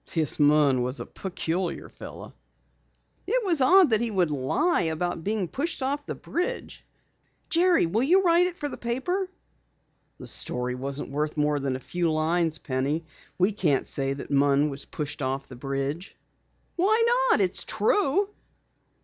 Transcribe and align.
This 0.15 0.39
Munn 0.39 0.81
was 0.81 0.99
a 0.99 1.05
peculiar 1.05 1.87
fellow." 1.87 2.33
"It 3.27 3.45
was 3.45 3.61
odd 3.61 3.91
that 3.91 4.01
he 4.01 4.09
would 4.09 4.31
lie 4.31 4.81
about 4.81 5.23
being 5.23 5.47
pushed 5.47 5.83
off 5.83 6.07
the 6.07 6.15
bridge. 6.15 6.83
Jerry, 7.51 7.85
will 7.85 8.01
you 8.01 8.23
write 8.23 8.47
it 8.47 8.57
for 8.57 8.67
the 8.67 8.79
paper?" 8.79 9.29
"The 10.19 10.25
story 10.25 10.73
isn't 10.73 11.11
worth 11.11 11.37
more 11.37 11.59
than 11.59 11.75
a 11.75 11.79
few 11.79 12.11
lines, 12.11 12.57
Penny. 12.57 13.05
We 13.37 13.51
can't 13.51 13.85
say 13.85 14.13
that 14.13 14.31
Munn 14.31 14.71
was 14.71 14.85
pushed 14.85 15.21
off 15.21 15.47
the 15.47 15.55
bridge." 15.55 16.17
"Why 16.77 17.03
not? 17.29 17.39
It's 17.39 17.63
true." 17.63 18.27